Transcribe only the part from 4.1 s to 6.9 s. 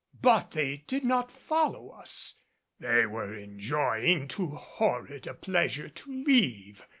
too horrid a pleasure to leave.